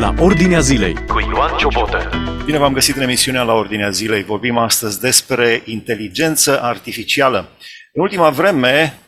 [0.00, 2.10] la Ordinea Zilei cu Ioan Ciobotă.
[2.44, 4.22] Bine v-am găsit în emisiunea la Ordinea Zilei.
[4.22, 7.48] Vorbim astăzi despre inteligență artificială.
[7.92, 8.98] În ultima vreme,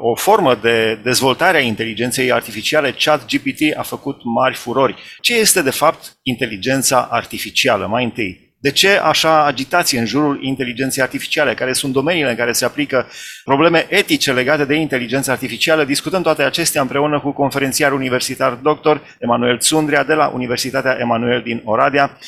[0.00, 4.94] o formă de dezvoltare a inteligenței artificiale, ChatGPT, a făcut mari furori.
[5.20, 7.86] Ce este, de fapt, inteligența artificială?
[7.86, 11.54] Mai întâi, de ce așa agitație în jurul inteligenței artificiale?
[11.54, 13.06] Care sunt domeniile în care se aplică
[13.44, 15.84] probleme etice legate de inteligența artificială?
[15.84, 18.96] Discutăm toate acestea împreună cu conferențiar universitar dr.
[19.18, 22.18] Emanuel Tsundria de la Universitatea Emanuel din Oradea,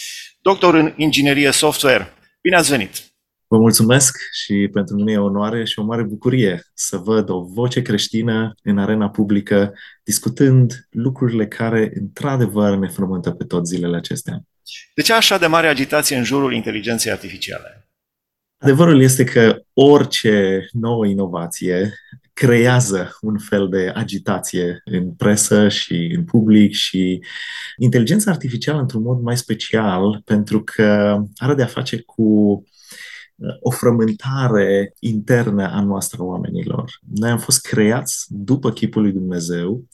[0.40, 2.12] doctor în inginerie software.
[2.40, 2.92] Bine ați venit!
[3.46, 7.40] Vă mulțumesc și pentru mine e o onoare și o mare bucurie să văd o
[7.40, 14.42] voce creștină în arena publică discutând lucrurile care într-adevăr ne frământă pe toți zilele acestea.
[14.94, 17.88] De ce așa de mare agitație în jurul inteligenței artificiale?
[18.58, 21.92] Adevărul este că orice nouă inovație
[22.32, 27.20] creează un fel de agitație în presă și în public și
[27.76, 33.70] inteligența artificială într-un mod mai special pentru că are de a face cu uh, o
[33.70, 36.90] frământare internă a noastră oamenilor.
[37.14, 39.84] Noi am fost creați după chipul lui Dumnezeu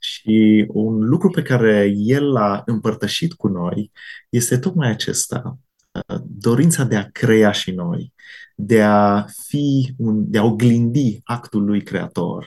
[0.00, 3.92] și un lucru pe care el l-a împărtășit cu noi
[4.28, 5.58] este tocmai acesta,
[6.24, 8.12] dorința de a crea și noi,
[8.54, 12.46] de a fi, un, de a oglindi actul lui creator.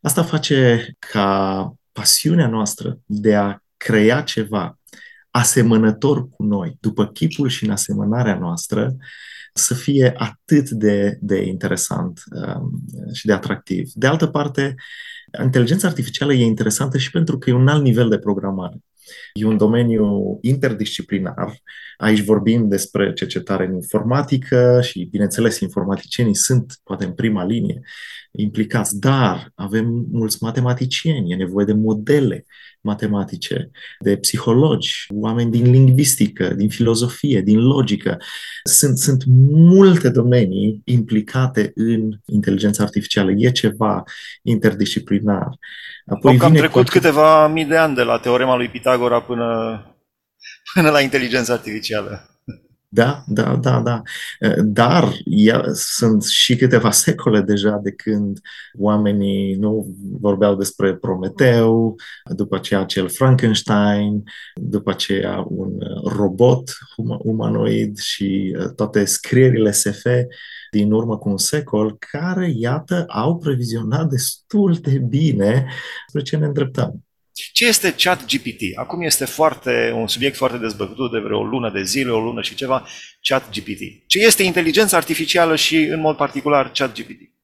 [0.00, 4.78] Asta face ca pasiunea noastră de a crea ceva
[5.36, 8.96] asemănător cu noi, după chipul și în asemănarea noastră,
[9.52, 12.82] să fie atât de, de interesant um,
[13.12, 13.90] și de atractiv.
[13.92, 14.74] De altă parte,
[15.42, 18.76] inteligența artificială e interesantă și pentru că e un alt nivel de programare.
[19.32, 21.62] E un domeniu interdisciplinar.
[21.96, 27.80] Aici vorbim despre cercetare în informatică și, bineînțeles, informaticienii sunt poate în prima linie
[28.30, 32.44] implicați, dar avem mulți matematicieni, e nevoie de modele
[32.84, 38.16] matematice, de psihologi, oameni din lingvistică, din filozofie, din logică.
[38.64, 43.30] Sunt, sunt multe domenii implicate în inteligența artificială.
[43.36, 44.02] E ceva
[44.42, 45.48] interdisciplinar.
[46.06, 46.90] Apoi Am trecut cu...
[46.90, 49.80] câteva mii de ani de la teorema lui Pitagora până,
[50.74, 52.33] până la inteligența artificială.
[52.94, 54.02] Da, da, da, da.
[54.62, 58.40] Dar ia, sunt și câteva secole deja de când
[58.78, 61.94] oamenii nu vorbeau despre Prometeu,
[62.34, 64.22] după aceea acel Frankenstein,
[64.54, 66.78] după aceea un robot
[67.18, 70.06] umanoid și toate scrierile SF
[70.70, 75.66] din urmă cu un secol, care, iată, au previzionat destul de bine
[76.06, 77.03] spre ce ne îndreptăm.
[77.34, 78.78] Ce este chat GPT?
[78.78, 82.42] Acum este foarte, un subiect foarte dezbătut de vreo o lună de zile, o lună
[82.42, 82.86] și ceva,
[83.20, 84.06] chat GPT.
[84.06, 87.34] Ce este inteligența artificială și, în mod particular, chat GPT?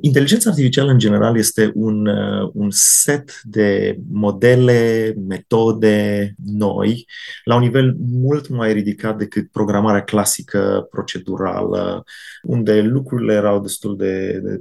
[0.00, 7.06] Inteligența artificială, în general, este un, uh, un set de modele, metode noi,
[7.44, 12.04] la un nivel mult mai ridicat decât programarea clasică, procedurală,
[12.42, 14.60] unde lucrurile erau destul de, de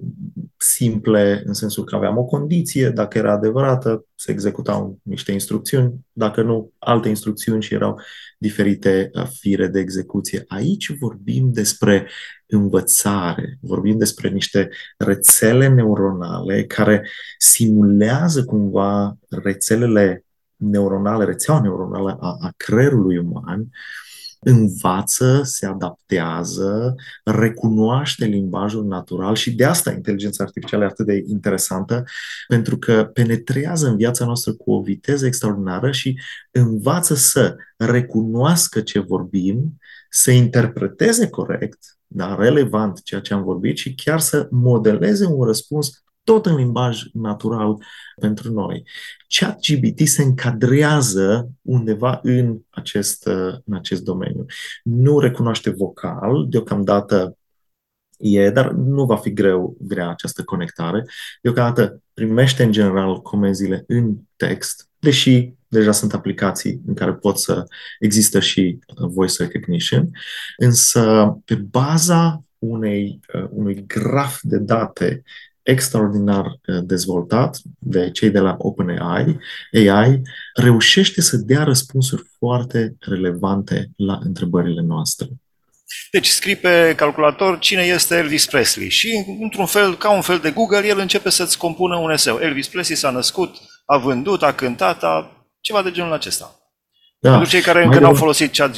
[0.62, 6.42] simple, în sensul că aveam o condiție, dacă era adevărată, se executau niște instrucțiuni, dacă
[6.42, 8.00] nu, alte instrucțiuni și erau
[8.38, 10.44] diferite uh, fire de execuție.
[10.48, 12.08] Aici vorbim despre
[12.46, 22.54] învățare, vorbim despre niște rețele neuronale care simulează cumva rețelele neuronale, rețeaua neuronală a, a
[22.58, 23.70] creierului uman,
[24.40, 32.04] învață, se adaptează, recunoaște limbajul natural și de asta inteligența artificială e atât de interesantă,
[32.48, 36.20] pentru că penetrează în viața noastră cu o viteză extraordinară și
[36.52, 39.78] învață să recunoască ce vorbim,
[40.10, 46.04] să interpreteze corect da, relevant ceea ce am vorbit și chiar să modeleze un răspuns
[46.30, 47.78] tot în limbaj natural
[48.20, 48.84] pentru noi.
[49.28, 53.26] ChatGPT se încadrează undeva în acest,
[53.66, 54.46] în acest domeniu.
[54.84, 57.38] Nu recunoaște vocal, deocamdată
[58.18, 61.06] e, dar nu va fi greu grea această conectare.
[61.42, 67.64] Deocamdată primește în general comenzile în text, deși deja sunt aplicații în care pot să
[68.00, 70.10] există și uh, voice recognition,
[70.58, 75.24] însă pe baza unei, uh, unui graf de date
[75.70, 79.38] extraordinar uh, dezvoltat de cei de la OpenAI,
[79.74, 80.22] AI,
[80.54, 85.28] reușește să dea răspunsuri foarte relevante la întrebările noastre.
[86.12, 90.52] Deci scrii pe calculator cine este Elvis Presley și, într-un fel, ca un fel de
[90.52, 92.38] Google, el începe să-ți compună un eseu.
[92.38, 93.56] Elvis Presley s-a născut,
[93.86, 96.60] a vândut, a cântat, a ceva de genul acesta.
[97.20, 97.30] Da.
[97.32, 98.72] Pentru cei care încă nu au folosit chat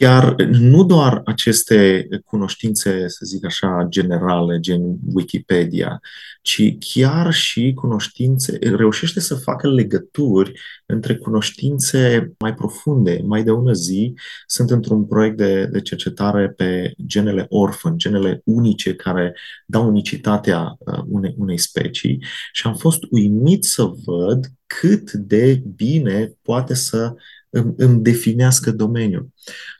[0.00, 0.04] GPT.
[0.04, 4.82] Chiar nu doar aceste cunoștințe, să zic așa, generale, gen
[5.14, 6.00] Wikipedia,
[6.42, 10.52] ci chiar și cunoștințe, reușește să facă legături
[10.86, 13.20] între cunoștințe mai profunde.
[13.24, 14.14] Mai de ună zi
[14.46, 19.36] sunt într-un proiect de, de cercetare pe genele orphan, genele unice care
[19.66, 26.32] dau unicitatea uh, unei, unei specii și am fost uimit să văd cât de bine
[26.42, 27.14] poate să
[27.50, 29.28] îmi, îmi definească domeniul.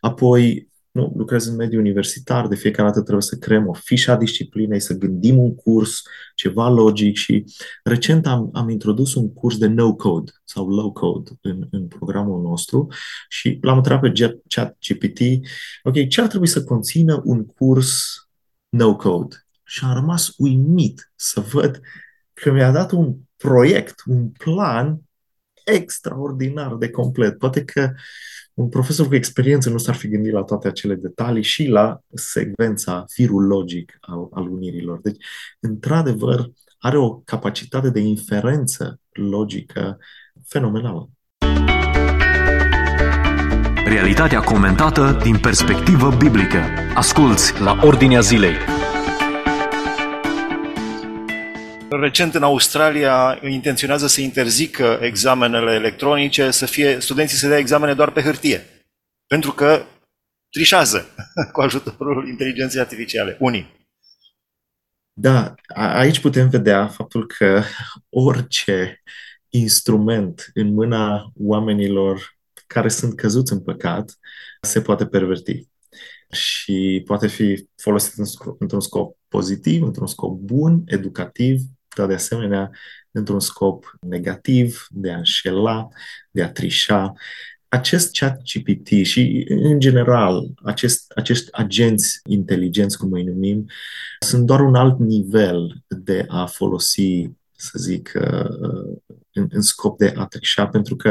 [0.01, 4.17] Apoi, nu, lucrez în mediul universitar, de fiecare dată trebuie să creăm o fișă a
[4.17, 6.03] disciplinei, să gândim un curs,
[6.35, 7.45] ceva logic și
[7.85, 12.87] recent am, am introdus un curs de no-code sau low-code în, în programul nostru
[13.29, 15.21] și l-am întrebat pe chat GPT,
[15.83, 18.15] ok, ce ar trebui să conțină un curs
[18.69, 19.37] no-code?
[19.65, 21.81] Și am rămas uimit să văd
[22.33, 25.01] că mi-a dat un proiect, un plan
[25.71, 27.39] extraordinar de complet.
[27.39, 27.91] Poate că
[28.55, 33.05] un profesor cu experiență nu s-ar fi gândit la toate acele detalii și la secvența,
[33.09, 35.01] firul logic al, al unirilor.
[35.03, 35.25] Deci,
[35.61, 39.99] într-adevăr, are o capacitate de inferență logică
[40.47, 41.11] fenomenală.
[43.85, 46.59] Realitatea comentată din perspectivă biblică.
[46.95, 48.80] Asculți la Ordinea Zilei.
[51.91, 58.11] Recent în Australia intenționează să interzică examenele electronice, să fie studenții să dea examene doar
[58.11, 58.67] pe hârtie.
[59.27, 59.83] Pentru că
[60.51, 61.07] trișează
[61.53, 63.37] cu ajutorul inteligenței artificiale.
[63.41, 63.79] Unii.
[65.13, 67.63] Da, aici putem vedea faptul că
[68.09, 69.03] orice
[69.49, 74.19] instrument în mâna oamenilor care sunt căzuți în păcat
[74.61, 75.69] se poate perverti
[76.31, 78.15] și poate fi folosit
[78.59, 81.61] într-un scop pozitiv, într-un scop bun, educativ,
[81.97, 82.71] dar de asemenea
[83.11, 85.89] într-un scop negativ, de a înșela,
[86.31, 87.13] de a trișa.
[87.69, 93.67] Acest chat GPT și, în general, acest, acești agenți inteligenți, cum îi numim,
[94.21, 98.99] sunt doar un alt nivel de a folosi, să zic, uh,
[99.33, 101.09] în, în scop de a trișa, pentru că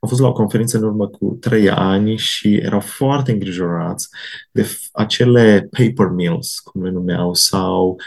[0.00, 4.08] am fost la o conferință în urmă cu trei ani și erau foarte îngrijorați
[4.50, 8.04] de acele paper mills, cum le numeau, sau uh,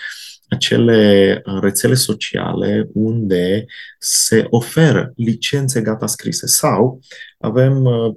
[0.53, 3.65] acele uh, rețele sociale unde
[3.99, 6.99] se oferă licențe gata scrise sau
[7.37, 8.15] avem uh,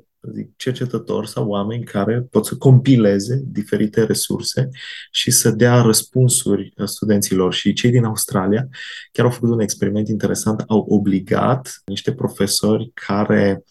[0.56, 4.68] cercetători sau oameni care pot să compileze diferite resurse
[5.10, 7.54] și să dea răspunsuri uh, studenților.
[7.54, 8.68] Și cei din Australia
[9.12, 13.64] chiar au făcut un experiment interesant, au obligat niște profesori care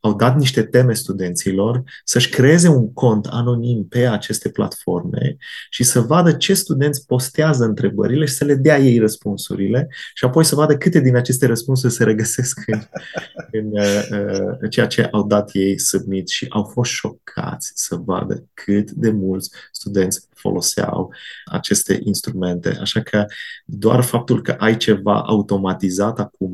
[0.00, 5.36] au dat niște teme studenților să-și creeze un cont anonim pe aceste platforme
[5.70, 10.44] și să vadă ce studenți postează întrebările și să le dea ei răspunsurile și apoi
[10.44, 12.80] să vadă câte din aceste răspunsuri se regăsesc în,
[13.60, 18.44] în uh, uh, ceea ce au dat ei submit și au fost șocați să vadă
[18.54, 21.12] cât de mulți studenți foloseau
[21.44, 22.76] aceste instrumente.
[22.80, 23.26] Așa că
[23.64, 26.47] doar faptul că ai ceva automatizat acum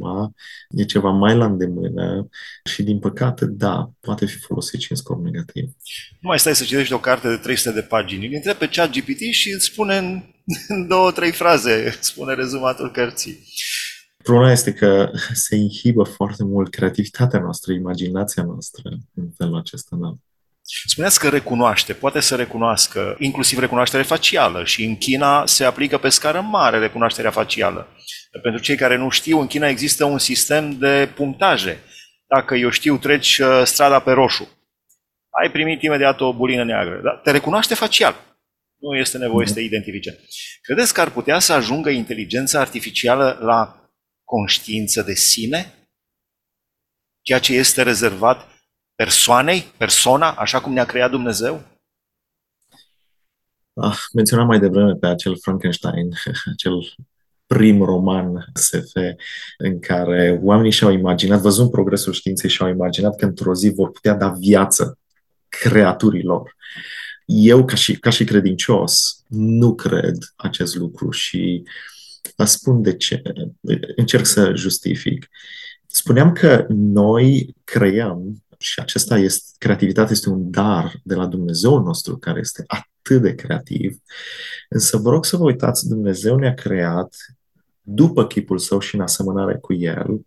[0.69, 2.29] e ceva mai la îndemână
[2.65, 5.65] și din păcate, da, poate fi folosit și în scop negativ.
[6.21, 8.91] Nu mai stai să citești o carte de 300 de pagini, îl întrebi pe chat
[8.91, 10.23] GPT și îți spune în,
[10.69, 13.39] în două, trei fraze, spune rezumatul cărții.
[14.23, 20.15] Problema este că se inhibă foarte mult creativitatea noastră, imaginația noastră în felul acesta, da.
[20.67, 26.09] Spuneați că recunoaște, poate să recunoască, inclusiv recunoaștere facială și în China se aplică pe
[26.09, 27.89] scară mare recunoașterea facială.
[28.43, 31.81] Pentru cei care nu știu, în China există un sistem de punctaje.
[32.27, 34.49] Dacă eu știu, treci uh, strada pe roșu,
[35.43, 37.01] ai primit imediat o bulină neagră.
[37.03, 37.11] Da?
[37.11, 38.39] Te recunoaște facial.
[38.81, 40.21] Nu este nevoie să te identifice.
[40.63, 43.91] Credeți că ar putea să ajungă inteligența artificială la
[44.25, 45.73] conștiință de sine?
[47.23, 48.54] Ceea ce este rezervat
[48.95, 51.63] persoanei, persona, așa cum ne-a creat Dumnezeu?
[53.75, 56.13] Ah, menționam mai devreme pe acel Frankenstein,
[56.53, 56.95] acel
[57.47, 58.93] prim roman SF
[59.59, 64.15] în care oamenii și-au imaginat, văzând progresul științei, și-au imaginat că într-o zi vor putea
[64.15, 64.99] da viață
[65.49, 66.57] creaturilor.
[67.27, 71.63] Eu, ca și, ca și credincios, nu cred acest lucru și
[72.45, 73.23] spun de ce.
[73.97, 75.29] Încerc să justific.
[75.87, 82.19] Spuneam că noi creăm și acesta este, creativitatea este un dar de la Dumnezeu nostru
[82.19, 83.99] care este atât de creativ.
[84.69, 87.17] Însă vă rog să vă uitați, Dumnezeu ne-a creat
[87.81, 90.27] după chipul său și în asemănare cu el,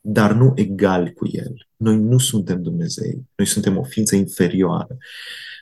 [0.00, 1.68] dar nu egali cu el.
[1.76, 4.96] Noi nu suntem Dumnezei, noi suntem o ființă inferioară.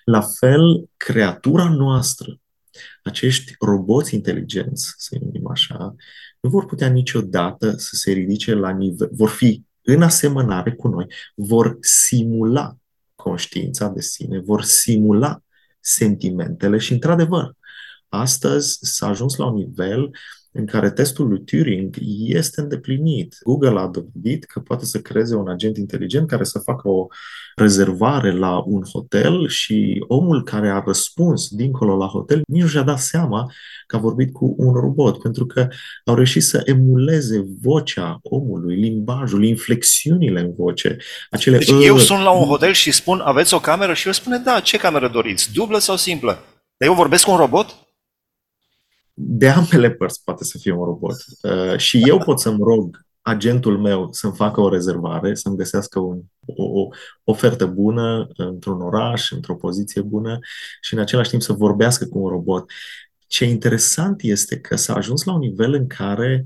[0.04, 2.40] La fel, creatura noastră,
[3.02, 5.94] acești roboți inteligenți, să numim așa,
[6.40, 11.06] nu vor putea niciodată să se ridice la nivel, vor fi în asemănare cu noi,
[11.34, 12.76] vor simula
[13.14, 15.42] conștiința de sine, vor simula
[15.80, 17.52] sentimentele și, într-adevăr,
[18.08, 20.10] astăzi s-a ajuns la un nivel
[20.52, 23.36] în care testul lui Turing este îndeplinit.
[23.42, 27.06] Google a dovedit că poate să creeze un agent inteligent care să facă o
[27.56, 32.82] rezervare la un hotel și omul care a răspuns dincolo la hotel nici nu și-a
[32.82, 33.52] dat seama
[33.86, 35.68] că a vorbit cu un robot, pentru că
[36.04, 40.96] au reușit să emuleze vocea omului, limbajul, inflexiunile în voce.
[41.30, 43.94] Acele deci eu sunt la un hotel și spun, aveți o cameră?
[43.94, 45.52] Și el spune, da, ce cameră doriți?
[45.52, 46.32] Dublă sau simplă?
[46.76, 47.76] Dar eu vorbesc cu un robot?
[49.22, 51.16] De ambele părți poate să fie un robot.
[51.42, 56.20] Uh, și eu pot să-mi rog agentul meu să-mi facă o rezervare, să-mi găsească un,
[56.46, 56.88] o, o
[57.24, 60.38] ofertă bună într-un oraș, într-o poziție bună
[60.80, 62.70] și în același timp să vorbească cu un robot.
[63.26, 66.44] Ce interesant este că s-a ajuns la un nivel în care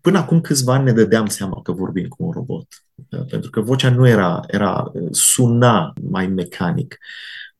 [0.00, 2.66] până acum câțiva ani ne dădeam seama că vorbim cu un robot.
[2.94, 6.98] Uh, pentru că vocea nu era, era suna mai mecanic.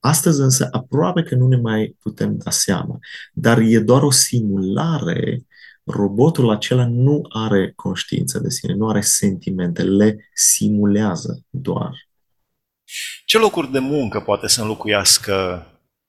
[0.05, 2.99] Astăzi însă aproape că nu ne mai putem da seama,
[3.33, 5.47] dar e doar o simulare.
[5.85, 12.09] Robotul acela nu are conștiință de sine, nu are sentimente, le simulează doar.
[13.25, 15.67] Ce locuri de muncă poate să înlocuiască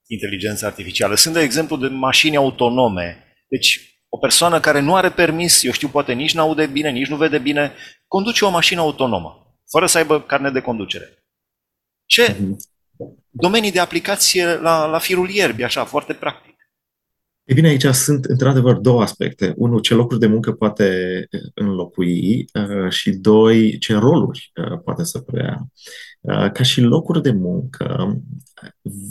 [0.08, 1.16] inteligența artificială?
[1.16, 3.24] Sunt, de exemplu, de mașini autonome.
[3.48, 7.08] Deci, o persoană care nu are permis, eu știu, poate nici nu aude bine, nici
[7.08, 7.74] nu vede bine,
[8.08, 11.26] conduce o mașină autonomă, fără să aibă carne de conducere.
[12.06, 12.74] Ce mm-hmm
[13.30, 16.56] domenii de aplicație la, la firul ierbii, așa, foarte practic.
[17.44, 19.54] E bine, aici sunt într-adevăr două aspecte.
[19.56, 25.20] Unul, ce locuri de muncă poate înlocui uh, și doi, ce roluri uh, poate să
[25.20, 25.68] preia.
[26.22, 28.18] Uh, ca și locuri de muncă,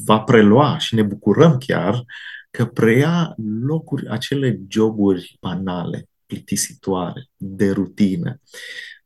[0.04, 2.04] va prelua și ne bucurăm chiar
[2.50, 8.40] că preia locuri, acele joburi banale, plictisitoare, de rutină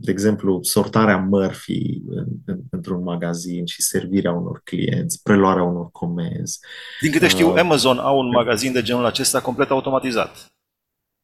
[0.00, 6.58] de exemplu, sortarea mărfii în, în, într-un magazin și servirea unor clienți, preluarea unor comenzi.
[7.00, 10.46] Din câte știu, uh, Amazon au un magazin de genul acesta complet automatizat.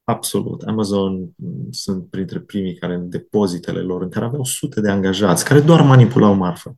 [0.04, 0.62] Absolut.
[0.62, 1.43] Amazon mm,
[1.74, 5.82] sunt printre primii care în depozitele lor, în care aveau sute de angajați, care doar
[5.82, 6.76] manipulau marfă.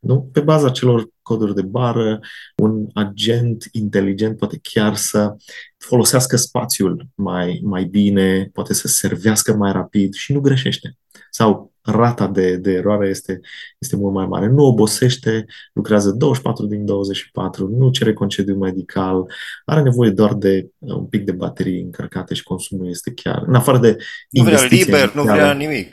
[0.00, 0.28] Nu?
[0.32, 2.20] Pe baza celor coduri de bară,
[2.56, 5.36] un agent inteligent poate chiar să
[5.78, 10.96] folosească spațiul mai, mai bine, poate să servească mai rapid și nu greșește.
[11.30, 13.40] Sau rata de, de eroare este,
[13.78, 14.46] este mult mai mare.
[14.46, 19.24] Nu obosește, lucrează 24 din 24, nu cere concediu medical,
[19.64, 23.54] are nevoie doar de uh, un pic de baterii încărcate și consumul este chiar, în
[23.54, 23.96] afară de
[24.30, 25.92] Nu vrea liber, nu vrea nimic.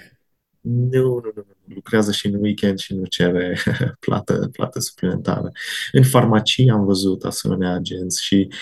[0.61, 1.45] Nu, nu, nu, nu.
[1.75, 3.57] Lucrează și în weekend și nu cere
[4.05, 5.51] plată, plată suplimentară.
[5.91, 8.55] În farmacie am văzut asemenea agenți și uh,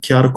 [0.00, 0.32] chiar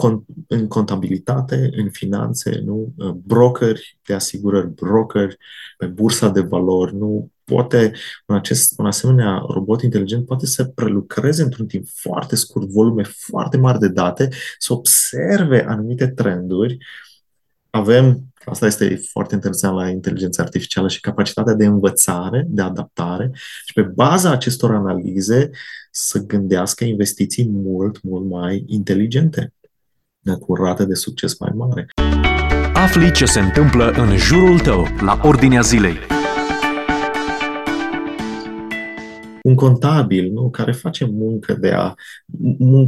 [0.48, 2.94] în contabilitate, în finanțe, nu?
[3.14, 5.36] brokeri de asigurări, brokeri
[5.76, 7.92] pe bursa de valori, nu poate
[8.26, 13.56] un, acest, un asemenea robot inteligent poate să prelucreze într-un timp foarte scurt volume foarte
[13.56, 16.78] mari de date, să observe anumite trenduri.
[17.70, 23.30] Avem, asta este foarte interesant la inteligența artificială și capacitatea de învățare, de adaptare
[23.64, 25.50] și pe baza acestor analize
[25.90, 29.52] să gândească investiții mult, mult mai inteligente
[30.40, 31.86] cu rate de succes mai mare.
[32.74, 36.19] Afli ce se întâmplă în jurul tău, la ordinea zilei.
[39.42, 41.94] Un contabil nu, care face muncă de a.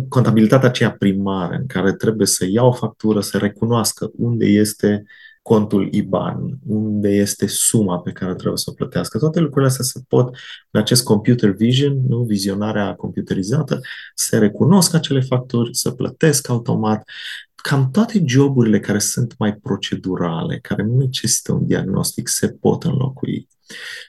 [0.09, 5.05] contabilitatea aceea primară, în care trebuie să ia o factură, să recunoască unde este
[5.43, 9.19] contul IBAN, unde este suma pe care trebuie să o plătească.
[9.19, 10.37] Toate lucrurile astea se pot,
[10.71, 13.81] în acest computer vision, nu, vizionarea computerizată,
[14.15, 17.09] se recunosc acele facturi, să plătesc automat.
[17.55, 23.49] Cam toate joburile care sunt mai procedurale, care nu necesită un diagnostic, se pot înlocui.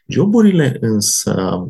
[0.08, 1.64] Joburile însă,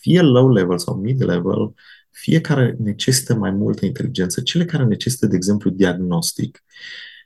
[0.00, 1.74] fie low level sau mid level,
[2.10, 4.40] fiecare necesită mai multă inteligență.
[4.40, 6.64] Cele care necesită, de exemplu, diagnostic,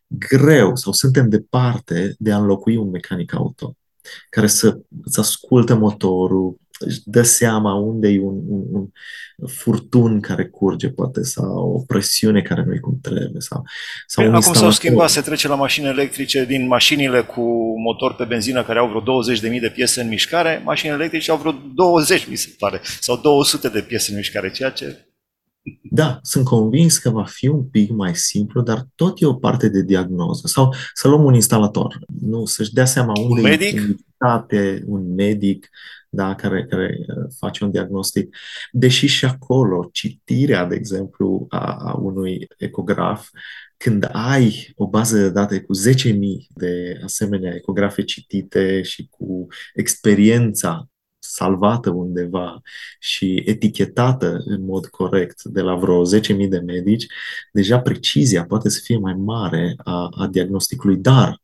[0.07, 3.77] greu sau suntem departe de a înlocui un mecanic auto
[4.31, 10.47] care să îți ascultă motorul, își dă seama unde e un, un, un furtun care
[10.47, 13.41] curge, poate, sau o presiune care nu e cum trebuie.
[13.41, 13.65] Sau,
[14.07, 17.43] sau păi, Acum s-au schimbat, se trece la mașini electrice din mașinile cu
[17.81, 21.55] motor pe benzină care au vreo 20.000 de piese în mișcare, mașinile electrice au vreo
[21.75, 25.09] 20, mi se pare, sau 200 de piese în mișcare, ceea ce
[25.83, 29.69] da, sunt convins că va fi un pic mai simplu, dar tot e o parte
[29.69, 30.47] de diagnoză.
[30.47, 33.81] Sau să luăm un instalator, nu, să-și dea seama unde un medic?
[34.49, 35.71] e un medic,
[36.15, 38.37] da, care, care uh, face un diagnostic.
[38.71, 43.29] Deși și acolo, citirea, de exemplu, a, a unui ecograf,
[43.77, 46.15] când ai o bază de date cu 10.000
[46.49, 52.61] de asemenea ecografe citite și cu experiența salvată undeva
[52.99, 57.07] și etichetată în mod corect de la vreo 10.000 de medici,
[57.53, 61.41] deja precizia poate să fie mai mare a, a diagnosticului, dar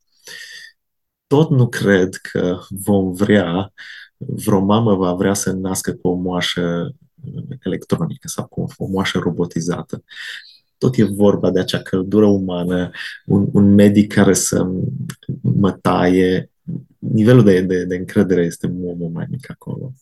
[1.27, 3.73] tot nu cred că vom vrea,
[4.27, 6.95] vreo mamă va vrea să nască cu o moașă
[7.63, 10.03] electronică sau cu o moașă robotizată.
[10.77, 12.91] Tot e vorba de acea căldură umană,
[13.25, 14.67] un, un medic care să
[15.41, 16.51] mă taie.
[16.97, 19.93] Nivelul de, de, de încredere este mult, mult mai mic acolo.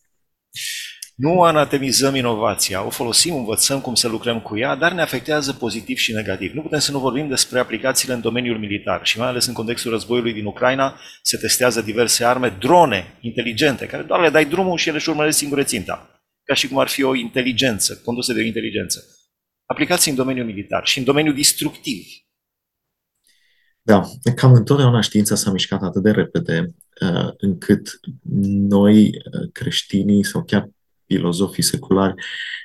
[1.20, 5.98] Nu anatemizăm inovația, o folosim, învățăm cum să lucrăm cu ea, dar ne afectează pozitiv
[5.98, 6.54] și negativ.
[6.54, 9.92] Nu putem să nu vorbim despre aplicațiile în domeniul militar și mai ales în contextul
[9.92, 14.88] războiului din Ucraina se testează diverse arme, drone inteligente, care doar le dai drumul și
[14.88, 18.44] ele își urmăresc singure ținta, ca și cum ar fi o inteligență, condusă de o
[18.44, 19.04] inteligență.
[19.66, 22.06] Aplicații în domeniul militar și în domeniul distructiv.
[23.82, 24.04] Da,
[24.36, 28.00] cam întotdeauna știința s-a mișcat atât de repede uh, încât
[28.70, 30.70] noi, uh, creștinii sau chiar
[31.10, 32.14] filozofii seculari,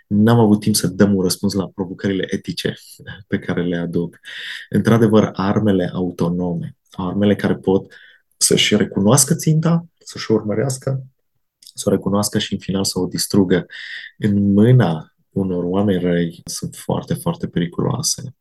[0.07, 2.75] n-am avut timp să dăm un răspuns la provocările etice
[3.27, 4.21] pe care le aduc.
[4.69, 7.93] Într-adevăr, armele autonome, armele care pot
[8.37, 11.07] să-și recunoască ținta, să-și o urmărească,
[11.75, 13.67] să o recunoască și în final să o distrugă
[14.19, 18.37] în mâna unor oameni răi sunt foarte, foarte periculoase.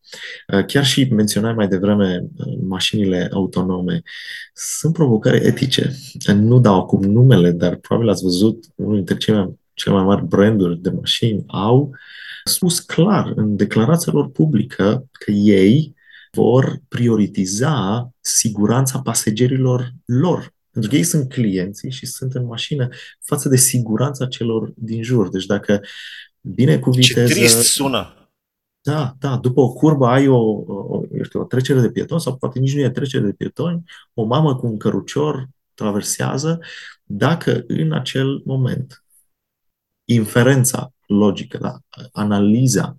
[0.67, 2.27] Chiar și menționai mai devreme
[2.61, 4.01] mașinile autonome.
[4.53, 5.95] Sunt provocări etice.
[6.33, 10.25] Nu dau acum numele, dar probabil ați văzut unul dintre cele mai cele mai mari
[10.25, 11.95] branduri de mașini au
[12.43, 15.95] spus clar în declarația lor publică că ei
[16.31, 20.53] vor prioritiza siguranța pasagerilor lor.
[20.71, 22.87] Pentru că ei sunt clienții și sunt în mașină
[23.25, 25.29] față de siguranța celor din jur.
[25.29, 25.81] Deci dacă
[26.41, 27.33] bine cu viteză...
[27.33, 28.17] Ce trist sună!
[28.81, 30.37] Da, da, după o curbă ai o,
[30.67, 33.83] o, eu știu, o trecere de pietoni sau poate nici nu e trecere de pietoni,
[34.13, 36.59] o mamă cu un cărucior traversează,
[37.03, 39.02] dacă în acel moment
[40.05, 41.77] inferența logică, da?
[42.11, 42.95] analiza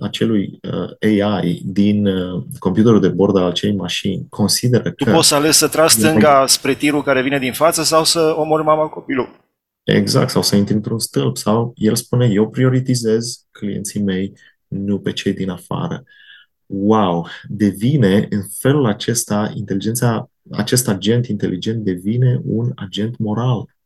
[0.00, 5.10] acelui uh, AI din uh, computerul de bord al acelei mașini consideră tu că...
[5.10, 8.34] Tu poți să alegi să tragi stânga spre tirul care vine din față sau să
[8.36, 9.46] omori mama copilul.
[9.82, 11.36] Exact, sau să intri într-un stâlp.
[11.36, 14.32] Sau el spune, eu prioritizez clienții mei,
[14.66, 16.02] nu pe cei din afară.
[16.66, 17.26] Wow!
[17.46, 23.76] Devine, în felul acesta, inteligența, acest agent inteligent devine un agent moral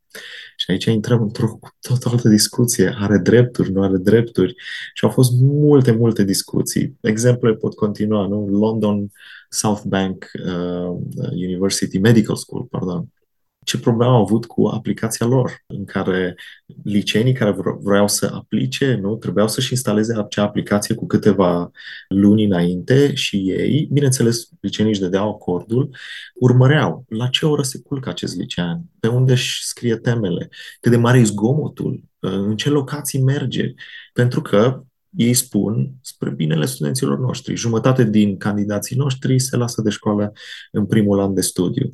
[0.55, 2.95] și aici intrăm într-o tot altă discuție.
[2.97, 4.55] Are drepturi, nu are drepturi.
[4.93, 6.97] Și au fost multe, multe discuții.
[7.01, 8.47] Exemple pot continua, nu?
[8.47, 9.11] London
[9.49, 10.97] South Bank uh,
[11.31, 13.07] University Medical School, pardon,
[13.63, 16.35] ce probleme au avut cu aplicația lor, în care
[16.83, 21.71] liceenii care vreau să aplice, nu, trebuiau să-și instaleze acea aplicație cu câteva
[22.07, 25.95] luni înainte și ei, bineînțeles, liceenii își dădeau acordul,
[26.33, 30.49] urmăreau la ce oră se culcă acest licean, pe unde își scrie temele,
[30.79, 33.73] cât de mare e zgomotul, în ce locații merge,
[34.13, 34.83] pentru că
[35.15, 37.55] ei spun spre binele studenților noștri.
[37.55, 40.33] Jumătate din candidații noștri se lasă de școală
[40.71, 41.89] în primul an de studiu.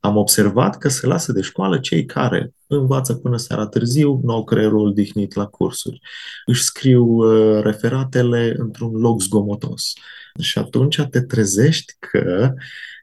[0.00, 4.44] Am observat că se lasă de școală cei care învață până seara târziu, nu au
[4.44, 6.00] creierul odihnit la cursuri,
[6.46, 9.92] își scriu uh, referatele într-un loc zgomotos.
[10.40, 12.52] Și atunci te trezești că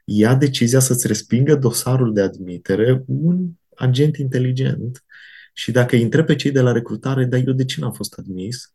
[0.04, 5.04] ia decizia să-ți respingă dosarul de admitere un agent inteligent
[5.52, 8.14] și dacă îi întreb pe cei de la recrutare, dar eu de ce n-am fost
[8.18, 8.72] admis?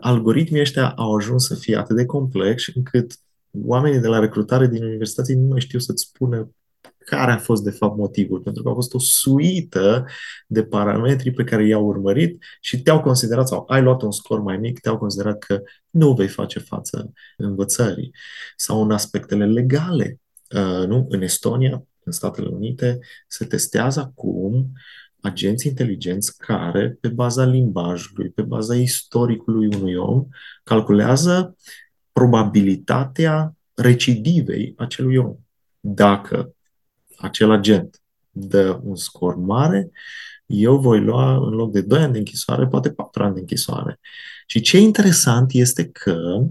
[0.00, 3.18] Algoritmii ăștia au ajuns să fie atât de complexi încât
[3.64, 6.50] oamenii de la recrutare din universitate nu mai știu să-ți spună
[6.98, 10.06] care a fost de fapt motivul, pentru că a fost o suită
[10.46, 14.56] de parametri pe care i-au urmărit și te-au considerat sau ai luat un scor mai
[14.56, 18.10] mic, te-au considerat că nu vei face față învățării
[18.56, 20.20] sau în aspectele legale.
[20.50, 21.06] Uh, nu?
[21.08, 24.72] În Estonia, în Statele Unite, se testează acum
[25.20, 30.26] agenți inteligenți care, pe baza limbajului, pe baza istoricului unui om,
[30.64, 31.56] calculează
[32.12, 35.36] probabilitatea recidivei acelui om.
[35.80, 36.54] Dacă
[37.16, 38.00] acel agent
[38.30, 39.90] dă un scor mare,
[40.46, 44.00] eu voi lua în loc de 2 ani de închisoare, poate 4 ani de închisoare.
[44.46, 46.46] Și ce e interesant este că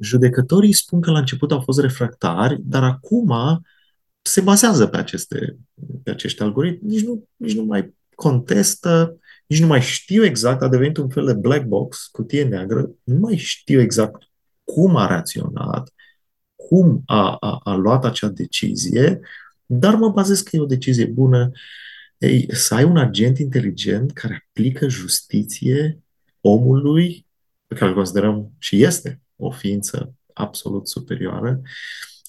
[0.00, 3.60] judecătorii spun că la început au fost refractari, dar acum
[4.26, 5.58] se bazează pe, aceste,
[6.02, 10.68] pe acești algoritmi, nici nu, nici nu mai contestă, nici nu mai știu exact, a
[10.68, 14.22] devenit un fel de black box, cutie neagră, nu mai știu exact
[14.64, 15.92] cum a reacționat,
[16.54, 19.20] cum a, a, a luat acea decizie,
[19.66, 21.50] dar mă bazez că e o decizie bună.
[22.18, 26.02] Ei, să ai un agent inteligent care aplică justiție
[26.40, 27.26] omului
[27.66, 31.60] pe care îl considerăm și este o ființă absolut superioară,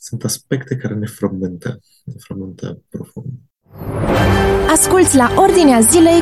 [0.07, 3.33] sunt aspecte care ne frământă, ne frământă profund.
[4.69, 6.21] Asculți la Ordinea Zilei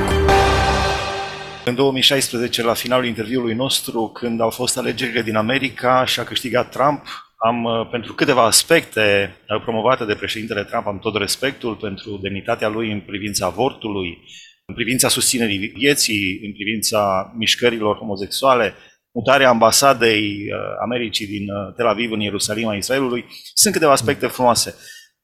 [1.65, 6.69] În 2016, la finalul interviului nostru, când au fost alegerile din America și a câștigat
[6.69, 7.05] Trump,
[7.37, 12.67] am, uh, pentru câteva aspecte uh, promovate de președintele Trump, am tot respectul pentru demnitatea
[12.67, 14.17] lui în privința avortului,
[14.65, 18.73] în privința susținerii vieții, în privința mișcărilor homosexuale,
[19.13, 21.45] mutarea ambasadei uh, Americii din
[21.75, 23.25] Tel Aviv în Ierusalim a Israelului.
[23.53, 24.75] Sunt câteva aspecte frumoase.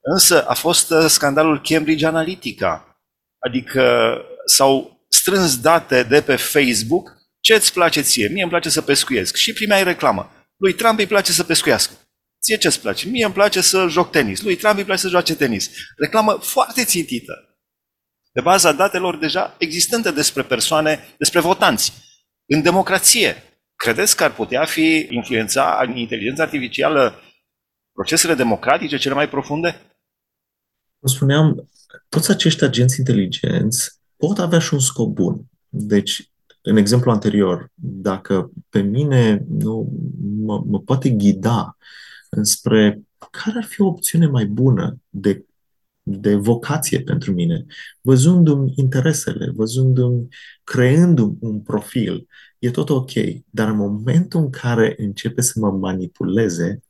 [0.02, 3.02] Însă a fost scandalul Cambridge Analytica,
[3.40, 8.28] adică s-au strâns date de pe Facebook ce îți place ție?
[8.28, 9.36] Mie îmi place să pescuiesc.
[9.36, 10.32] Și primeai reclamă.
[10.58, 11.94] Lui Trump îi place să pescuiască.
[12.42, 13.08] Ție ce îți place?
[13.08, 14.42] Mie îmi place să joc tenis.
[14.42, 15.70] Lui Trump îi place să joace tenis.
[15.98, 17.34] Reclamă foarte țintită.
[18.32, 21.94] Pe baza datelor deja existente despre persoane, despre votanți.
[22.46, 23.44] În democrație,
[23.84, 27.14] credeți că ar putea fi influența inteligența artificială
[27.94, 29.82] procesele democratice cele mai profunde?
[31.00, 31.70] Cum spuneam,
[32.10, 35.42] toți acești agenți inteligenți pot avea și un scop bun.
[35.70, 41.78] Deci, în exemplu anterior, dacă pe mine nu, mă, mă poate ghida
[42.30, 45.46] înspre care ar fi o opțiune mai bună de,
[46.10, 47.66] de vocație pentru mine,
[48.02, 50.28] văzându-mi interesele, văzându-mi,
[50.64, 52.28] creându-mi un profil,
[52.60, 53.12] e tot ok.
[53.50, 56.84] Dar în momentul în care începe să mă manipuleze,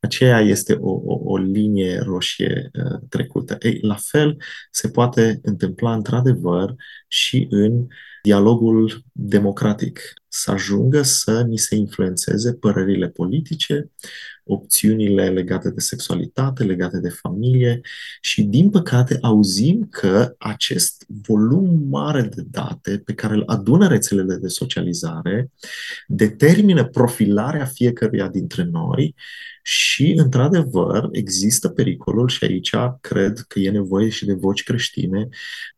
[0.00, 3.56] aceea este o, o, o linie roșie uh, trecută.
[3.60, 4.36] Ei, la fel
[4.70, 6.74] se poate întâmpla într-adevăr
[7.08, 7.86] și în
[8.22, 13.90] dialogul democratic, să ajungă să ni se influențeze părerile politice,
[14.50, 17.80] opțiunile legate de sexualitate, legate de familie
[18.20, 24.36] și, din păcate, auzim că acest volum mare de date pe care îl adună rețelele
[24.36, 25.50] de socializare
[26.06, 29.14] determină profilarea fiecăruia dintre noi
[29.70, 35.28] și, într-adevăr, există pericolul și aici cred că e nevoie și de voci creștine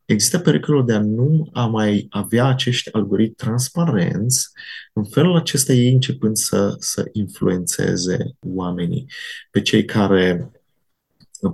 [0.05, 4.49] există pericolul de a nu a mai avea acești algoritmi transparenți,
[4.93, 9.07] în felul acesta ei începând să, să influențeze oamenii.
[9.51, 10.51] Pe cei care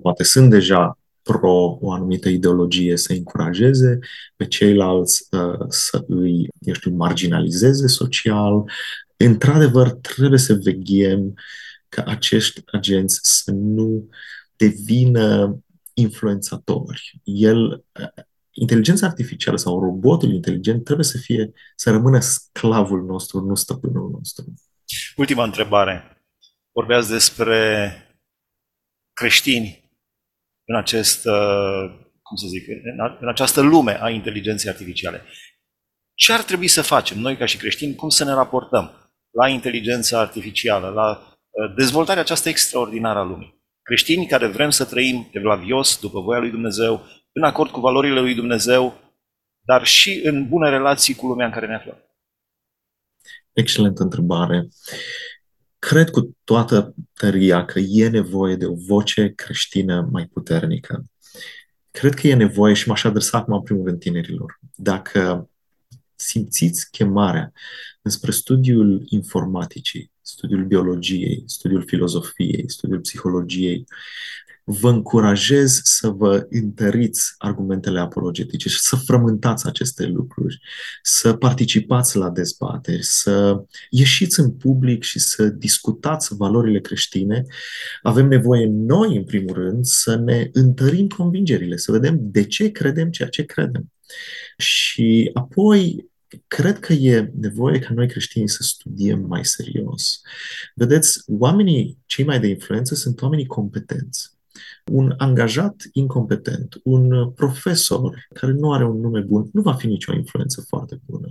[0.02, 3.98] poate sunt deja pro o anumită ideologie să încurajeze,
[4.36, 8.64] pe ceilalți uh, să îi, eu știu, marginalizeze social.
[9.16, 11.34] Într-adevăr, trebuie să veghem
[11.88, 14.08] ca acești agenți să nu
[14.56, 15.58] devină
[15.94, 17.20] influențatori.
[17.22, 17.84] El,
[18.50, 24.54] inteligența artificială sau robotul inteligent trebuie să fie, să rămână sclavul nostru, nu stăpânul nostru.
[25.16, 26.22] Ultima întrebare.
[26.72, 27.92] Vorbeați despre
[29.12, 29.90] creștini
[30.64, 32.66] în acest, uh, cum să zic,
[33.20, 35.22] în această lume a inteligenței artificiale.
[36.14, 37.94] Ce ar trebui să facem noi ca și creștini?
[37.94, 41.37] Cum să ne raportăm la inteligența artificială, la uh,
[41.76, 43.62] dezvoltarea aceasta extraordinară a lumii?
[43.82, 48.34] Creștini care vrem să trăim evlavios, după voia lui Dumnezeu, în acord cu valorile lui
[48.34, 49.00] Dumnezeu,
[49.60, 51.96] dar și în bune relații cu lumea în care ne aflăm?
[53.52, 54.68] Excelentă întrebare.
[55.78, 61.04] Cred cu toată tăria că e nevoie de o voce creștină mai puternică.
[61.90, 64.58] Cred că e nevoie și m-aș adresa acum în primul rând tinerilor.
[64.74, 65.50] Dacă
[66.14, 67.52] simțiți chemarea
[68.02, 73.84] înspre studiul informaticii, studiul biologiei, studiul filozofiei, studiul psihologiei,
[74.64, 80.60] vă încurajez să vă întăriți argumentele apologetice și să frământați aceste lucruri,
[81.02, 87.44] să participați la dezbateri, să ieșiți în public și să discutați valorile creștine.
[88.02, 93.10] Avem nevoie noi, în primul rând, să ne întărim convingerile, să vedem de ce credem
[93.10, 93.92] ceea ce credem.
[94.56, 96.07] Și apoi
[96.46, 100.20] cred că e nevoie ca noi creștini să studiem mai serios.
[100.74, 104.38] Vedeți, oamenii cei mai de influență sunt oamenii competenți
[104.92, 110.14] un angajat incompetent, un profesor care nu are un nume bun, nu va fi nicio
[110.14, 111.28] influență foarte bună.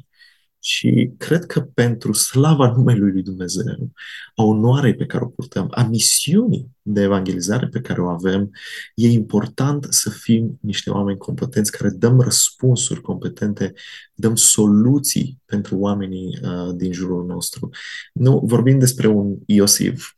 [0.67, 3.91] Și cred că pentru slava numelui lui Dumnezeu,
[4.35, 8.51] a onoarei pe care o purtăm, a misiunii de evangelizare pe care o avem,
[8.95, 13.73] e important să fim niște oameni competenți care dăm răspunsuri competente,
[14.13, 17.69] dăm soluții pentru oamenii uh, din jurul nostru.
[18.13, 20.16] Nu vorbim despre un Iosif Uh,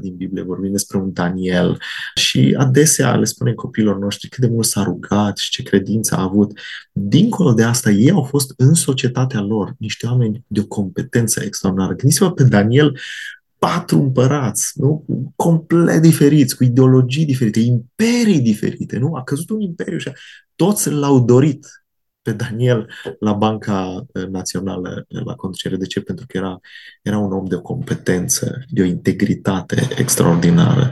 [0.00, 1.78] din Biblie, vorbim despre un Daniel
[2.14, 6.22] și adesea le spunem copiilor noștri cât de mult s-a rugat și ce credință a
[6.22, 6.58] avut.
[6.92, 11.94] Dincolo de asta, ei au fost în societatea lor niște oameni de o competență extraordinară.
[11.94, 12.98] Gândiți-vă pe Daniel,
[13.58, 15.04] patru împărați, nu?
[15.36, 19.14] complet diferiți, cu ideologii diferite, imperii diferite, nu?
[19.14, 20.12] A căzut un imperiu și
[20.56, 21.81] toți l-au dorit
[22.22, 25.76] pe Daniel la Banca Națională la conducere.
[25.76, 26.00] De ce?
[26.00, 26.60] Pentru că era,
[27.02, 30.90] era un om de o competență, de o integritate extraordinară.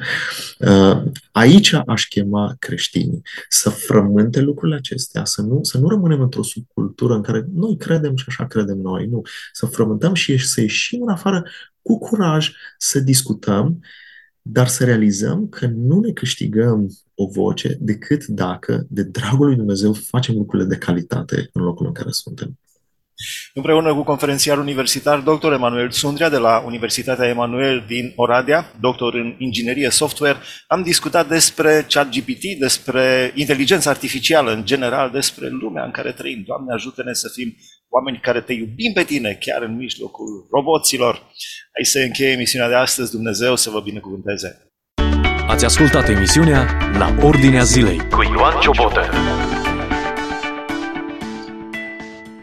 [1.32, 7.14] Aici aș chema creștinii să frământe lucrurile acestea, să nu, să nu rămânem într-o subcultură
[7.14, 9.22] în care noi credem și așa credem noi, nu.
[9.52, 11.44] Să frământăm și să ieșim în afară
[11.82, 13.80] cu curaj, să discutăm,
[14.42, 19.92] dar să realizăm că nu ne câștigăm o voce decât dacă, de dragul lui Dumnezeu,
[19.92, 22.58] facem lucrurile de calitate în locul în care suntem.
[23.54, 25.52] Împreună cu conferențiar universitar dr.
[25.52, 31.86] Emanuel Sundria de la Universitatea Emanuel din Oradea, doctor în inginerie software, am discutat despre
[31.88, 36.42] ChatGPT, despre inteligența artificială în general, despre lumea în care trăim.
[36.46, 37.56] Doamne, ajută-ne să fim
[37.90, 41.14] oameni care te iubim pe tine, chiar în mijlocul roboților.
[41.74, 44.72] Hai să încheie emisiunea de astăzi, Dumnezeu să vă binecuvânteze.
[45.46, 46.66] Ați ascultat emisiunea
[46.98, 49.10] La Ordinea Zilei cu Ioan Ciobotă.